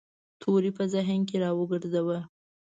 [0.41, 2.19] توری په ذهن کې را وګرځاوه.